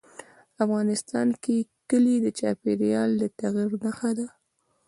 افغانستان 0.63 1.27
کې 1.43 1.55
کلي 1.89 2.15
د 2.21 2.27
چاپېریال 2.39 3.09
د 3.21 3.23
تغیر 3.39 3.71
نښه 3.83 4.11
ده. 4.17 4.27